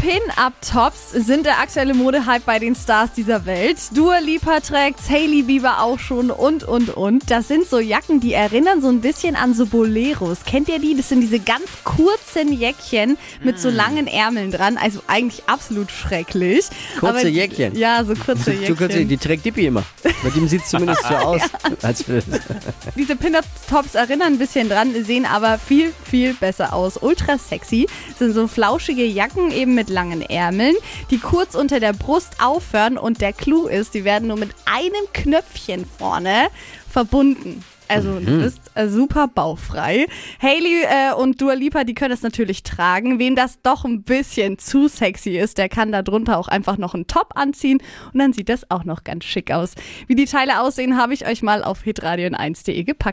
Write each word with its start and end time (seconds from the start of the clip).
Pin-Up-Tops 0.00 1.10
sind 1.10 1.44
der 1.44 1.58
aktuelle 1.60 1.92
Modehype 1.92 2.40
bei 2.46 2.58
den 2.58 2.74
Stars 2.74 3.10
dieser 3.14 3.44
Welt. 3.44 3.76
Dua 3.92 4.16
Lipa 4.18 4.60
trägt's, 4.60 5.10
Hailey 5.10 5.42
Bieber 5.42 5.82
auch 5.82 5.98
schon 5.98 6.30
und, 6.30 6.64
und, 6.64 6.88
und. 6.88 7.30
Das 7.30 7.48
sind 7.48 7.68
so 7.68 7.78
Jacken, 7.78 8.18
die 8.18 8.32
erinnern 8.32 8.80
so 8.80 8.88
ein 8.88 9.02
bisschen 9.02 9.36
an 9.36 9.52
so 9.52 9.66
Boleros. 9.66 10.38
Kennt 10.46 10.70
ihr 10.70 10.78
die? 10.78 10.96
Das 10.96 11.10
sind 11.10 11.20
diese 11.20 11.38
ganz 11.38 11.64
kurzen 11.84 12.50
Jäckchen 12.52 13.18
mit 13.44 13.60
so 13.60 13.68
langen 13.68 14.06
Ärmeln 14.06 14.50
dran. 14.50 14.78
Also 14.78 15.00
eigentlich 15.06 15.42
absolut 15.48 15.90
schrecklich. 15.90 16.64
Kurze 16.98 17.18
Aber- 17.18 17.28
Jäckchen. 17.28 17.76
Ja, 17.76 18.02
so 18.02 18.14
kurze 18.14 18.44
So 18.44 18.50
Jäckchen. 18.52 18.76
kurz, 18.78 18.94
die 18.94 19.18
trägt 19.18 19.44
Dippi 19.44 19.66
immer. 19.66 19.82
Bei 20.22 20.30
dem 20.30 20.48
sieht 20.48 20.62
es 20.62 20.70
zumindest 20.70 21.02
so 21.06 21.14
aus. 21.14 21.42
Für, 22.06 22.22
Diese 22.96 23.16
Pin-Up-Tops 23.16 23.94
erinnern 23.96 24.32
ein 24.32 24.38
bisschen 24.38 24.70
dran, 24.70 24.94
sehen 25.04 25.26
aber 25.26 25.58
viel, 25.58 25.92
viel 26.08 26.32
besser 26.32 26.72
aus. 26.72 26.96
Ultra 26.96 27.36
sexy. 27.36 27.86
Sind 28.18 28.32
so 28.32 28.46
flauschige 28.48 29.04
Jacken 29.04 29.50
eben 29.52 29.74
mit 29.74 29.89
langen 29.90 30.22
Ärmeln, 30.22 30.76
die 31.10 31.18
kurz 31.18 31.54
unter 31.54 31.80
der 31.80 31.92
Brust 31.92 32.42
aufhören 32.42 32.98
und 32.98 33.20
der 33.20 33.32
Clou 33.32 33.66
ist, 33.66 33.94
die 33.94 34.04
werden 34.04 34.28
nur 34.28 34.38
mit 34.38 34.50
einem 34.64 35.12
Knöpfchen 35.12 35.84
vorne 35.84 36.48
verbunden. 36.88 37.62
Also 37.90 38.20
du 38.20 38.40
bist 38.40 38.60
äh, 38.76 38.86
super 38.86 39.26
bauchfrei. 39.26 40.06
Hailey 40.40 40.84
äh, 40.84 41.12
und 41.12 41.40
Dua 41.40 41.54
Lipa, 41.54 41.82
die 41.82 41.94
können 41.94 42.12
das 42.12 42.22
natürlich 42.22 42.62
tragen. 42.62 43.18
Wem 43.18 43.34
das 43.34 43.60
doch 43.62 43.84
ein 43.84 44.04
bisschen 44.04 44.58
zu 44.58 44.86
sexy 44.86 45.30
ist, 45.30 45.58
der 45.58 45.68
kann 45.68 45.90
da 45.90 46.02
drunter 46.02 46.38
auch 46.38 46.46
einfach 46.46 46.78
noch 46.78 46.94
einen 46.94 47.08
Top 47.08 47.32
anziehen 47.34 47.82
und 48.12 48.20
dann 48.20 48.32
sieht 48.32 48.48
das 48.48 48.70
auch 48.70 48.84
noch 48.84 49.02
ganz 49.02 49.24
schick 49.24 49.50
aus. 49.50 49.72
Wie 50.06 50.14
die 50.14 50.26
Teile 50.26 50.60
aussehen, 50.60 50.96
habe 50.96 51.14
ich 51.14 51.26
euch 51.26 51.42
mal 51.42 51.64
auf 51.64 51.82
hitradion1.de 51.82 52.84
gepackt. 52.84 53.08